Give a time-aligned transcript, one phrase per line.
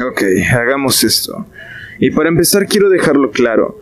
[0.00, 1.46] Ok, hagamos esto.
[1.98, 3.78] Y para empezar quiero dejarlo claro.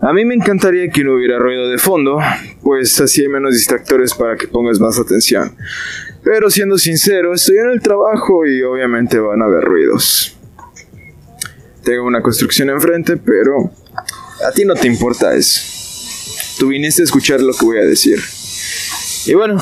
[0.00, 2.18] A mí me encantaría que no hubiera ruido de fondo,
[2.62, 5.56] pues así hay menos distractores para que pongas más atención.
[6.22, 10.36] Pero siendo sincero, estoy en el trabajo y obviamente van a haber ruidos.
[11.84, 13.70] Tengo una construcción enfrente, pero
[14.46, 15.62] a ti no te importa eso.
[16.58, 18.18] Tú viniste a escuchar lo que voy a decir.
[19.26, 19.58] Y bueno,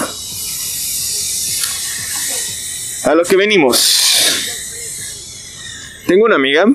[3.04, 4.01] a lo que venimos.
[6.12, 6.66] Tengo una amiga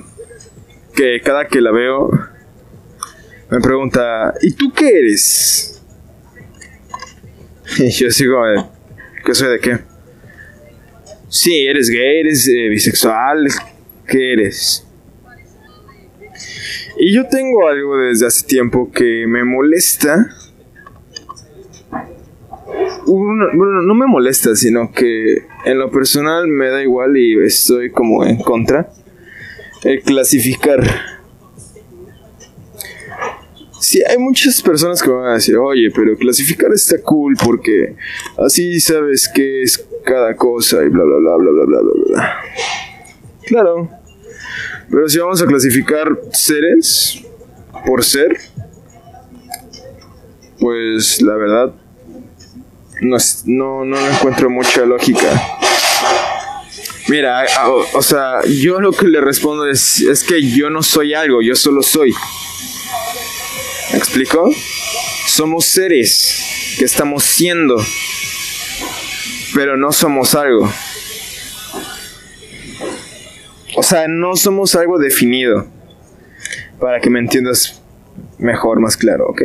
[0.96, 2.10] que cada que la veo
[3.52, 5.80] me pregunta, ¿y tú qué eres?
[7.78, 8.42] Y yo sigo,
[9.24, 9.78] ¿qué soy de qué?
[11.30, 13.48] Sí, eres gay, eres eh, bisexual,
[14.08, 14.88] ¿qué eres?
[16.98, 20.32] Y yo tengo algo desde hace tiempo que me molesta.
[23.06, 28.26] bueno, no me molesta, sino que en lo personal me da igual y estoy como
[28.26, 28.90] en contra.
[29.84, 30.84] El clasificar
[33.80, 37.96] Sí, hay muchas personas que van a decir, oye, pero clasificar está cool porque
[38.44, 42.38] así sabes qué es cada cosa y bla, bla, bla, bla, bla, bla, bla, bla.
[43.46, 43.90] Claro.
[44.90, 47.24] Pero si vamos a clasificar seres
[47.86, 48.36] por ser,
[50.60, 51.74] pues la verdad
[53.02, 55.30] no, no, no encuentro mucha lógica.
[57.08, 57.46] Mira,
[57.94, 61.56] o, sea, yo lo que le respondo es, es que yo no soy algo, yo
[61.56, 62.14] solo soy.
[63.92, 64.50] ¿Me explico?
[65.26, 67.78] Somos seres que estamos siendo,
[69.56, 70.70] pero no somos algo.
[73.78, 75.66] O sea, no somos algo definido.
[76.80, 77.82] Para que me entiendas
[78.38, 79.44] mejor, más claro, ¿ok?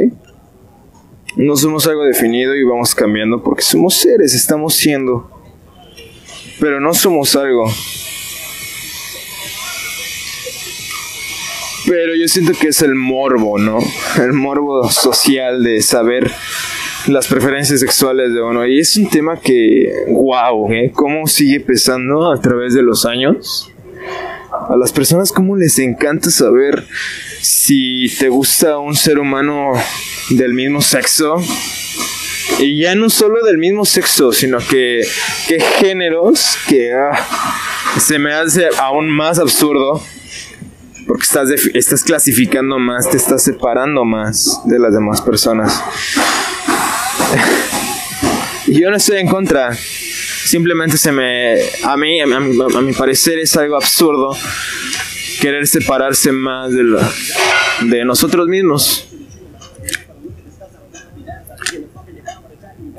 [1.37, 5.32] No somos algo definido y vamos cambiando porque somos seres, estamos siendo.
[6.63, 7.65] Pero no somos algo.
[11.89, 13.81] Pero yo siento que es el morbo, ¿no?
[14.23, 16.31] El morbo social de saber
[17.09, 18.64] las preferencias sexuales de uno.
[18.64, 20.92] Y es un tema que, wow, ¿eh?
[20.95, 23.69] ¿Cómo sigue pesando a través de los años?
[24.69, 26.86] A las personas, ¿cómo les encanta saber
[27.41, 29.73] si te gusta un ser humano
[30.31, 31.42] del mismo sexo?
[32.58, 35.07] Y ya no solo del mismo sexo, sino que,
[35.48, 37.27] que géneros que ah,
[37.98, 40.03] se me hace aún más absurdo
[41.07, 45.83] porque estás, estás clasificando más, te estás separando más de las demás personas.
[48.67, 49.77] y yo no estoy en contra.
[50.45, 51.61] Simplemente se me.
[51.85, 54.36] A mí, a mi, a mi parecer, es algo absurdo
[55.41, 56.85] querer separarse más de,
[57.83, 59.09] de nosotros mismos.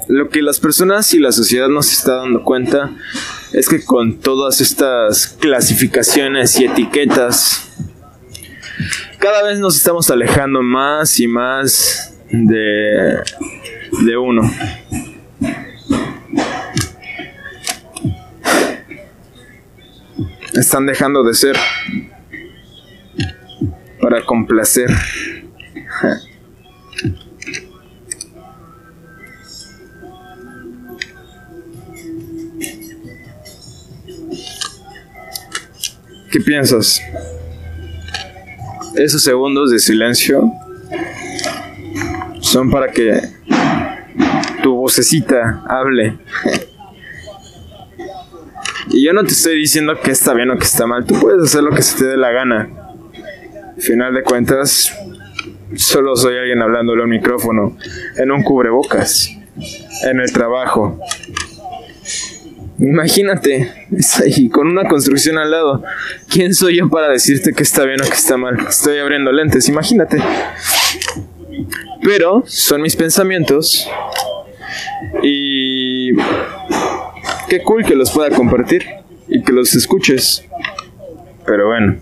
[0.08, 2.92] Lo que las personas y la sociedad nos está dando cuenta
[3.54, 7.70] es que con todas estas clasificaciones y etiquetas
[9.24, 13.22] cada vez nos estamos alejando más y más de,
[14.06, 14.42] de uno.
[20.54, 21.56] Están dejando de ser
[24.02, 24.90] para complacer.
[36.34, 37.00] ¿Qué piensas?
[38.96, 40.52] esos segundos de silencio
[42.42, 43.22] son para que
[44.64, 46.18] tu vocecita hable.
[48.90, 51.44] y yo no te estoy diciendo que está bien o que está mal, tú puedes
[51.44, 52.68] hacer lo que se te dé la gana.
[53.76, 54.92] Al final de cuentas,
[55.76, 57.78] solo soy alguien hablándole a un micrófono,
[58.18, 59.30] en un cubrebocas,
[60.04, 61.00] en el trabajo,
[62.84, 65.84] Imagínate, es ahí, con una construcción al lado.
[66.30, 68.58] ¿Quién soy yo para decirte que está bien o que está mal?
[68.68, 70.18] Estoy abriendo lentes, imagínate.
[72.04, 73.88] Pero son mis pensamientos
[75.22, 76.14] y
[77.48, 78.86] qué cool que los pueda compartir
[79.30, 80.44] y que los escuches.
[81.46, 81.96] Pero bueno.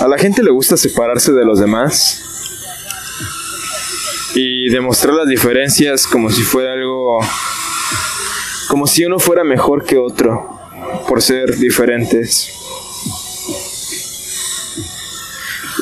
[0.00, 2.26] A la gente le gusta separarse de los demás
[4.34, 7.18] y demostrar las diferencias como si fuera algo,
[8.68, 10.48] como si uno fuera mejor que otro
[11.08, 12.52] por ser diferentes.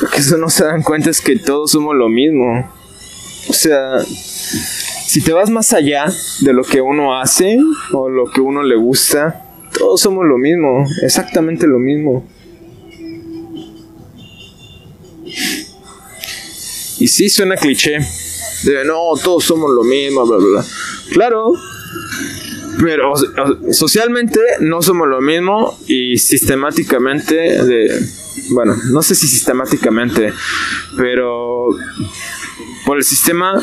[0.01, 2.71] Lo que eso no se dan cuenta es que todos somos lo mismo.
[3.49, 6.05] O sea, si te vas más allá
[6.41, 7.57] de lo que uno hace
[7.91, 9.43] o lo que uno le gusta,
[9.77, 12.25] todos somos lo mismo, exactamente lo mismo.
[16.99, 17.99] Y sí suena cliché,
[18.63, 20.65] de no, todos somos lo mismo, bla, bla, bla.
[21.11, 21.53] Claro,
[22.81, 23.13] Pero
[23.71, 28.05] socialmente no somos lo mismo y sistemáticamente de...
[28.51, 30.33] Bueno, no sé si sistemáticamente,
[30.95, 31.67] pero
[32.85, 33.59] por el sistema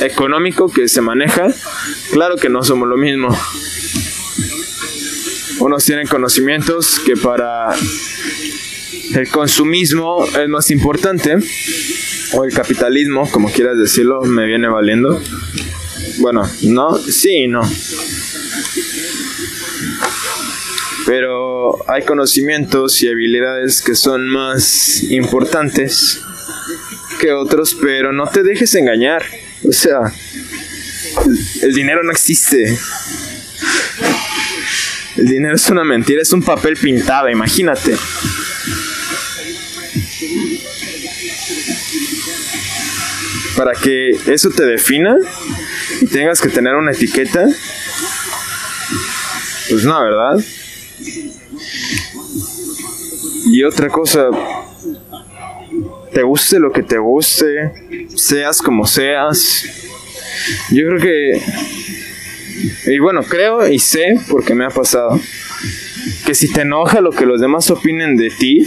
[0.00, 1.48] económico que se maneja,
[2.10, 3.28] claro que no somos lo mismo.
[5.60, 7.74] Unos tienen conocimientos que para
[9.14, 11.36] el consumismo es más importante,
[12.34, 15.20] o el capitalismo, como quieras decirlo, me viene valiendo.
[16.18, 17.62] Bueno, no, sí y no.
[21.06, 26.20] Pero hay conocimientos y habilidades que son más importantes
[27.20, 29.24] que otros, pero no te dejes engañar.
[29.68, 30.12] O sea,
[31.62, 32.78] el, dinero no existe.
[35.16, 37.96] El dinero es una mentira, es un papel pintado, imagínate.
[43.62, 45.16] Para que eso te defina
[46.00, 47.46] y tengas que tener una etiqueta,
[49.68, 50.44] pues no, ¿verdad?
[53.52, 54.30] Y otra cosa,
[56.12, 57.72] te guste lo que te guste,
[58.16, 59.64] seas como seas.
[60.72, 61.42] Yo creo que,
[62.86, 65.20] y bueno, creo y sé, porque me ha pasado,
[66.26, 68.66] que si te enoja lo que los demás opinen de ti,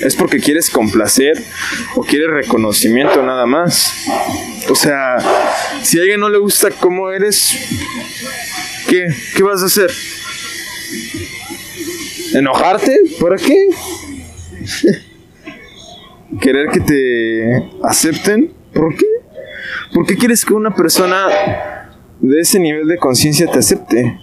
[0.00, 1.42] es porque quieres complacer
[1.94, 3.92] o quieres reconocimiento nada más.
[4.68, 5.16] O sea,
[5.82, 7.58] si a alguien no le gusta cómo eres,
[8.88, 9.08] ¿qué?
[9.36, 9.90] ¿Qué vas a hacer?
[12.34, 12.96] ¿Enojarte?
[13.20, 13.68] ¿Para qué?
[16.40, 18.52] ¿Querer que te acepten?
[18.72, 19.06] ¿Por qué?
[19.92, 21.26] ¿Por qué quieres que una persona
[22.20, 24.18] de ese nivel de conciencia te acepte?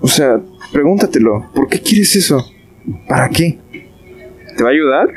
[0.00, 0.40] O sea,
[0.72, 2.44] pregúntatelo, ¿por qué quieres eso?
[3.08, 3.58] ¿Para qué?
[4.56, 5.08] ¿Te va a ayudar?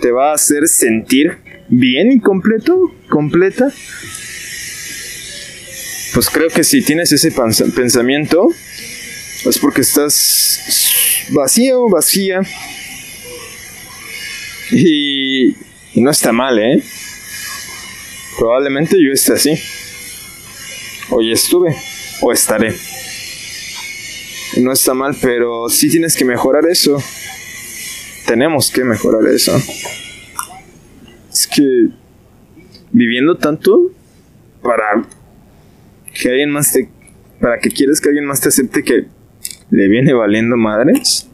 [0.00, 2.92] ¿Te va a hacer sentir bien y completo?
[3.08, 3.72] ¿Completa?
[6.14, 7.32] Pues creo que si tienes ese
[7.74, 8.48] pensamiento,
[9.46, 12.42] es porque estás vacío, vacía.
[14.70, 15.48] Y,
[15.94, 16.82] y no está mal, ¿eh?
[18.38, 19.58] Probablemente yo esté así.
[21.10, 21.74] Hoy estuve,
[22.20, 22.74] o estaré
[24.60, 27.02] no está mal, pero sí tienes que mejorar eso.
[28.26, 29.56] Tenemos que mejorar eso.
[31.32, 31.88] Es que
[32.90, 33.90] viviendo tanto
[34.62, 35.04] para
[36.14, 36.88] que alguien más te
[37.40, 39.06] para que quieres que alguien más te acepte que
[39.70, 41.26] le viene valiendo madres,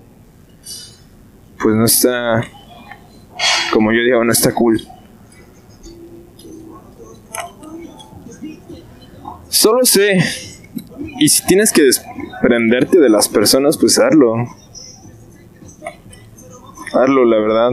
[1.60, 2.42] pues no está
[3.72, 4.80] como yo digo, no está cool.
[9.48, 10.18] Solo sé
[11.18, 11.82] y si tienes que
[12.48, 14.34] desprenderte de las personas, pues hazlo.
[16.94, 17.70] Hazlo, la verdad.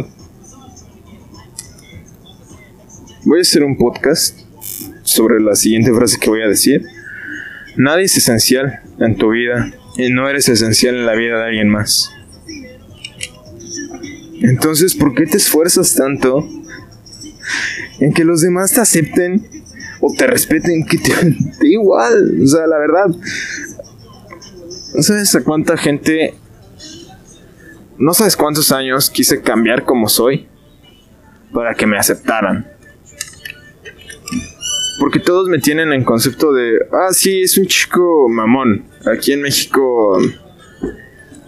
[3.23, 4.37] Voy a hacer un podcast
[5.03, 6.85] sobre la siguiente frase que voy a decir.
[7.77, 11.69] Nadie es esencial en tu vida y no eres esencial en la vida de alguien
[11.69, 12.11] más.
[14.41, 16.45] Entonces, ¿por qué te esfuerzas tanto
[18.01, 19.47] en que los demás te acepten
[20.01, 21.11] o te respeten, que te,
[21.59, 22.41] te igual.
[22.43, 23.05] O sea, la verdad.
[24.95, 26.33] No sabes a cuánta gente.
[27.97, 30.47] No sabes cuántos años quise cambiar como soy
[31.53, 32.71] para que me aceptaran.
[34.99, 38.85] Porque todos me tienen en concepto de, ah, sí, es un chico mamón.
[39.05, 40.17] Aquí en México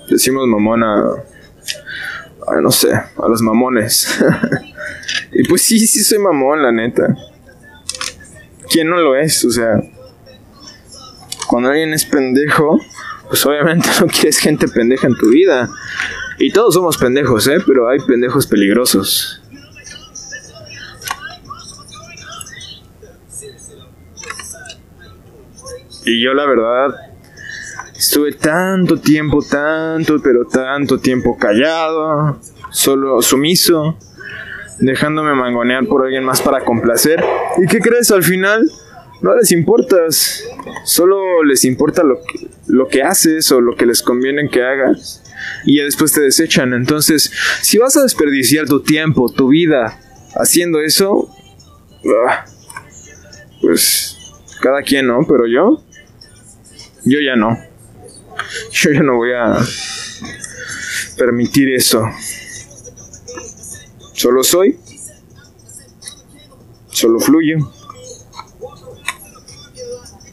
[0.09, 1.01] decimos mamón a,
[2.61, 4.19] no sé, a los mamones.
[5.31, 7.15] y pues sí, sí soy mamón, la neta.
[8.69, 9.43] ¿quién no lo es?
[9.45, 9.81] O sea,
[11.47, 12.79] cuando alguien es pendejo,
[13.27, 15.69] pues obviamente no quieres gente pendeja en tu vida.
[16.39, 17.57] Y todos somos pendejos, ¿eh?
[17.65, 19.41] Pero hay pendejos peligrosos.
[26.05, 26.95] Y yo la verdad
[27.97, 32.39] estuve tanto tiempo, tanto, pero tanto tiempo callado,
[32.71, 33.97] solo sumiso,
[34.79, 37.21] dejándome mangonear por alguien más para complacer.
[37.57, 38.09] ¿Y qué crees?
[38.11, 38.71] Al final
[39.21, 40.43] no les importas,
[40.85, 45.23] solo les importa lo que, lo que haces o lo que les conviene que hagas.
[45.65, 46.73] Y ya después te desechan.
[46.73, 47.31] Entonces,
[47.61, 49.99] si vas a desperdiciar tu tiempo, tu vida
[50.35, 51.29] haciendo eso,
[52.27, 52.45] ah,
[53.61, 54.17] pues
[54.61, 55.25] cada quien, ¿no?
[55.27, 55.83] Pero yo,
[57.05, 57.57] yo ya no.
[58.71, 59.57] Yo ya no voy a
[61.17, 62.03] permitir eso.
[64.13, 64.77] Solo soy.
[66.91, 67.57] Solo fluye.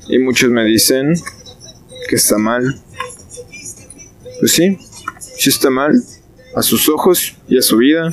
[0.09, 1.15] Y muchos me dicen
[2.09, 2.81] que está mal.
[4.41, 4.79] Pues sí,
[5.19, 6.03] sí está mal.
[6.55, 8.09] A sus ojos y a su vida.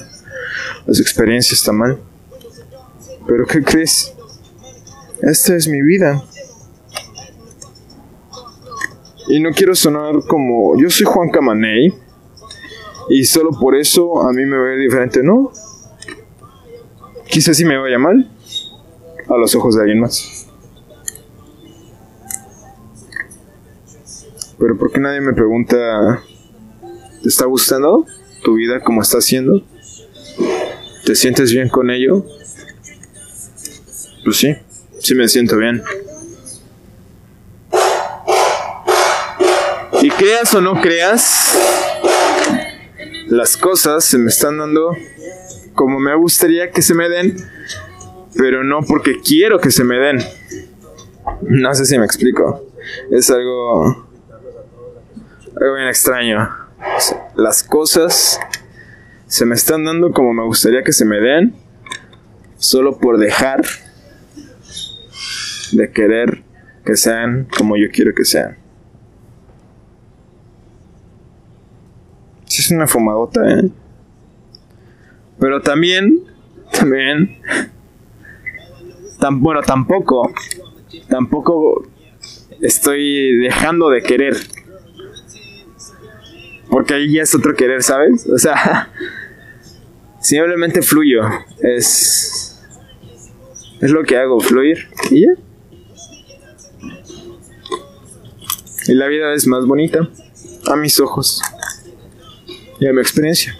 [0.87, 1.99] A su experiencia está mal.
[3.27, 4.13] Pero ¿qué crees?
[5.21, 6.23] Esta es mi vida.
[9.27, 11.93] Y no quiero sonar como yo soy Juan Camaney
[13.09, 15.51] y solo por eso a mí me ve diferente, ¿no?
[17.27, 18.29] Quizás sí me vaya mal
[19.29, 20.40] a los ojos de alguien más.
[24.61, 26.21] Pero ¿por qué nadie me pregunta,
[27.23, 28.05] ¿te está gustando
[28.43, 29.65] tu vida como está haciendo?
[31.03, 32.23] ¿Te sientes bien con ello?
[34.23, 34.55] Pues sí,
[34.99, 35.81] sí me siento bien.
[40.03, 41.57] Y creas o no creas,
[43.29, 44.95] las cosas se me están dando
[45.73, 47.35] como me gustaría que se me den,
[48.35, 50.19] pero no porque quiero que se me den.
[51.41, 52.63] No sé si me explico.
[53.09, 54.10] Es algo,
[55.59, 56.49] algo bien extraño.
[57.35, 58.39] Las cosas
[59.27, 61.55] se me están dando como me gustaría que se me den,
[62.57, 63.61] solo por dejar
[65.71, 66.43] de querer
[66.85, 68.57] que sean como yo quiero que sean.
[72.45, 73.69] Sí es una fumadota, ¿eh?
[75.39, 76.19] Pero también,
[76.71, 77.39] también,
[79.31, 80.31] bueno, tampoco,
[81.09, 81.83] tampoco
[82.61, 84.35] estoy dejando de querer.
[86.71, 88.25] Porque ahí ya es otro querer, ¿sabes?
[88.27, 88.89] O sea,
[90.21, 91.21] simplemente fluyo.
[91.61, 92.59] Es,
[93.81, 94.87] es lo que hago, fluir.
[95.11, 95.33] Y ya.
[98.87, 100.09] Y la vida es más bonita
[100.65, 101.41] a mis ojos
[102.79, 103.55] y a mi experiencia.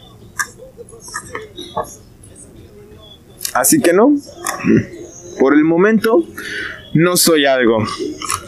[3.53, 4.15] Así que no,
[5.37, 6.23] por el momento
[6.93, 7.85] no soy algo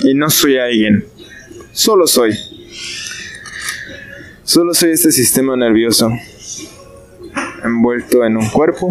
[0.03, 1.05] y no soy alguien,
[1.73, 2.33] solo soy.
[4.45, 6.09] Solo soy este sistema nervioso
[7.63, 8.89] envuelto en un cuerpo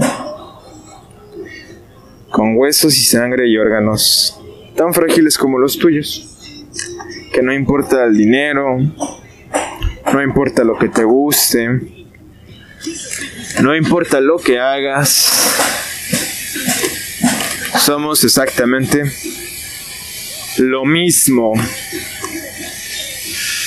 [2.30, 4.40] con huesos y sangre y órganos
[4.74, 6.66] tan frágiles como los tuyos,
[7.34, 8.78] que no importa el dinero,
[10.12, 11.68] no importa lo que te guste.
[13.60, 15.30] No importa lo que hagas.
[17.78, 19.04] Somos exactamente
[20.56, 21.52] lo mismo.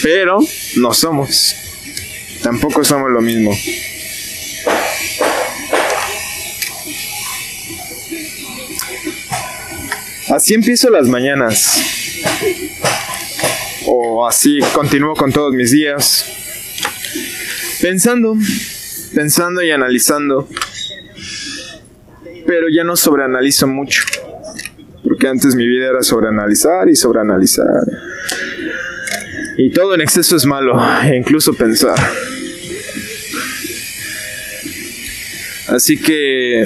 [0.02, 0.40] Pero
[0.78, 1.65] no somos.
[2.46, 3.58] Tampoco somos lo mismo.
[10.30, 11.82] Así empiezo las mañanas.
[13.88, 16.24] O así continúo con todos mis días
[17.82, 18.38] pensando,
[19.16, 20.48] pensando y analizando.
[22.46, 24.04] Pero ya no sobreanalizo mucho.
[25.04, 27.66] Porque antes mi vida era sobreanalizar y sobreanalizar.
[29.58, 31.98] Y todo en exceso es malo, e incluso pensar.
[35.76, 36.64] Así que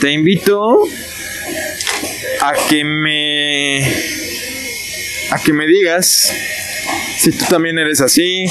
[0.00, 0.88] te invito
[2.40, 3.86] a que me
[5.30, 6.32] a que me digas
[7.18, 8.46] si tú también eres así,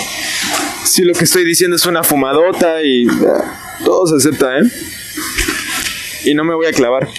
[0.86, 3.08] si lo que estoy diciendo es una fumadota y
[3.84, 4.64] todo se acepta, ¿eh?
[6.24, 7.10] Y no me voy a clavar.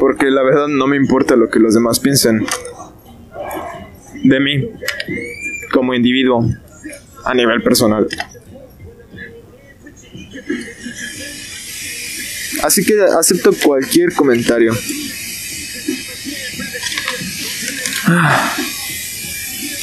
[0.00, 2.44] Porque la verdad no me importa lo que los demás piensen
[4.24, 4.70] de mí
[5.70, 6.50] como individuo
[7.26, 8.06] a nivel personal.
[12.62, 14.72] Así que acepto cualquier comentario.
[18.06, 18.56] Ah.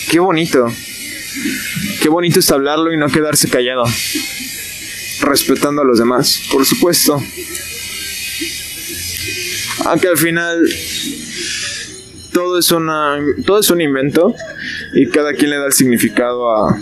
[0.10, 0.72] Qué bonito.
[2.02, 3.84] Qué bonito es hablarlo y no quedarse callado.
[5.22, 7.22] Respetando a los demás, por supuesto.
[9.86, 10.70] Aunque al final
[12.32, 14.34] todo es una todo es un invento
[14.94, 16.80] y cada quien le da el significado a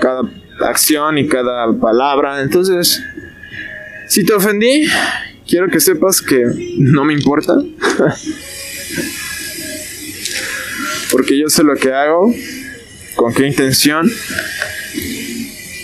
[0.00, 0.22] cada
[0.60, 2.40] acción y cada palabra.
[2.42, 3.02] Entonces,
[4.08, 4.86] si te ofendí,
[5.46, 6.44] quiero que sepas que
[6.78, 7.54] no me importa.
[11.10, 12.32] Porque yo sé lo que hago
[13.14, 14.10] con qué intención.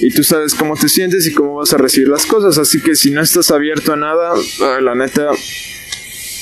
[0.00, 2.59] Y tú sabes cómo te sientes y cómo vas a recibir las cosas.
[2.59, 4.35] Así que si no estás abierto a nada,
[4.81, 5.31] la neta,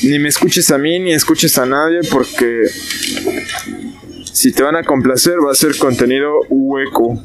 [0.03, 2.65] ni me escuches a mí ni escuches a nadie porque
[4.33, 7.23] si te van a complacer va a ser contenido hueco.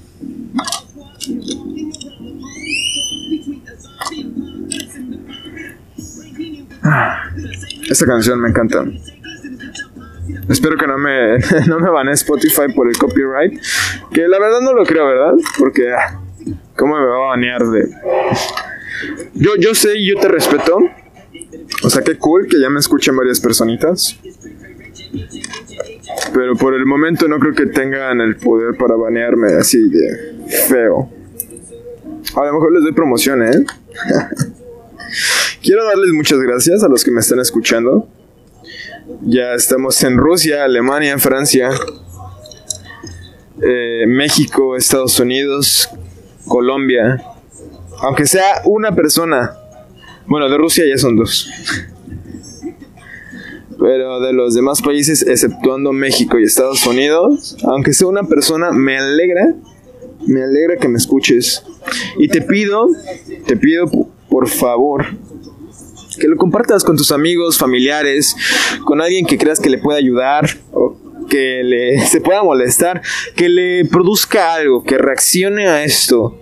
[6.83, 7.31] Ah,
[7.89, 8.85] esta canción me encanta.
[10.47, 13.59] Espero que no me, no me Spotify por el copyright.
[14.13, 15.33] Que la verdad no lo creo, ¿verdad?
[15.57, 16.21] Porque, ah,
[16.77, 17.89] ¿cómo me va a banear de.?
[19.33, 20.77] Yo, yo sé y yo te respeto.
[21.83, 24.19] O sea, qué cool que ya me escuchen varias personitas.
[26.33, 31.09] Pero por el momento no creo que tengan el poder para banearme así de feo.
[32.35, 33.65] A lo mejor les doy promoción, ¿eh?
[35.65, 38.07] quiero darles muchas gracias a los que me están escuchando.
[39.21, 41.69] Ya estamos en Rusia, Alemania, Francia,
[43.61, 45.89] eh, México, Estados Unidos,
[46.47, 47.23] Colombia.
[47.99, 49.57] Aunque sea una persona.
[50.27, 51.49] Bueno, de Rusia ya son dos.
[53.79, 58.97] Pero de los demás países, exceptuando México y Estados Unidos, aunque sea una persona, me
[58.97, 59.53] alegra,
[60.25, 61.63] me alegra que me escuches.
[62.17, 62.87] Y te pido,
[63.45, 63.85] te pido
[64.29, 65.05] por favor,
[66.19, 68.35] que lo compartas con tus amigos, familiares,
[68.85, 70.97] con alguien que creas que le pueda ayudar o
[71.29, 73.01] que le se pueda molestar,
[73.35, 76.39] que le produzca algo, que reaccione a esto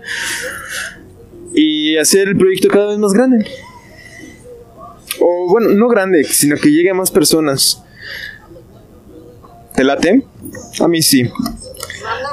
[1.54, 3.46] y hacer el proyecto cada vez más grande.
[5.20, 7.84] O bueno, no grande, sino que llegue a más personas.
[9.76, 10.24] ¿Te late?
[10.80, 11.30] A mí sí.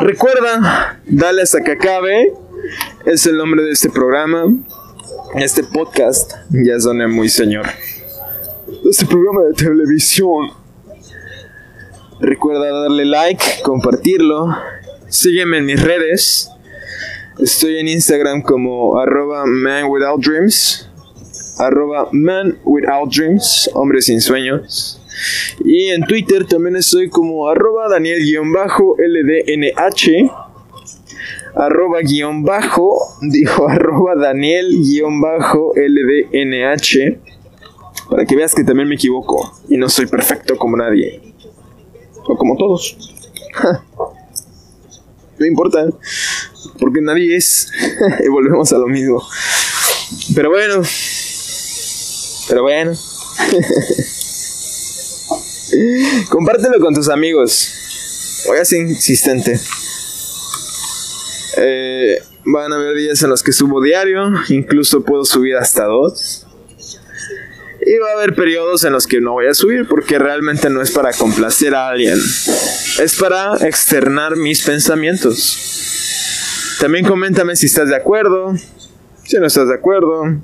[0.00, 2.32] Recuerda, dale hasta que acabe.
[3.04, 4.44] Es el nombre de este programa.
[5.34, 7.66] Este podcast ya suena muy señor.
[8.88, 10.50] Este programa de televisión.
[12.20, 14.56] Recuerda darle like, compartirlo.
[15.08, 16.50] Sígueme en mis redes.
[17.38, 20.88] Estoy en Instagram como arroba man without dreams.
[21.58, 23.70] Arroba man without dreams.
[24.00, 24.99] Sin sueños.
[25.64, 28.40] Y en Twitter también estoy como arroba Daniel-LDNH
[31.54, 37.18] arroba guion bajo, dijo arroba Daniel guion bajo LDNH,
[38.08, 41.20] para que veas que también me equivoco y no soy perfecto como nadie,
[42.24, 42.96] o como todos.
[45.38, 45.86] no importa,
[46.78, 47.72] porque nadie es,
[48.24, 49.22] y volvemos a lo mismo.
[50.34, 50.82] Pero bueno,
[52.48, 52.92] pero bueno.
[56.28, 58.44] Compártelo con tus amigos.
[58.46, 59.58] Voy a ser insistente.
[61.56, 66.46] Eh, van a haber días en los que subo diario, incluso puedo subir hasta dos.
[67.84, 70.82] Y va a haber periodos en los que no voy a subir porque realmente no
[70.82, 72.18] es para complacer a alguien.
[72.98, 76.76] Es para externar mis pensamientos.
[76.80, 78.54] También coméntame si estás de acuerdo,
[79.24, 80.40] si no estás de acuerdo.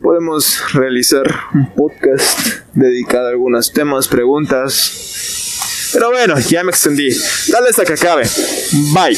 [0.00, 2.38] Podemos realizar un podcast
[2.74, 5.08] dedicado a algunos temas, preguntas
[5.92, 7.08] pero bueno, ya me extendí.
[7.48, 8.24] Dale hasta que acabe.
[8.92, 9.16] Bye.